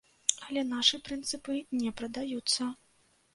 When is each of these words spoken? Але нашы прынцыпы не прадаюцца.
Але 0.45 0.61
нашы 0.69 0.99
прынцыпы 1.09 1.59
не 1.83 1.93
прадаюцца. 2.01 2.61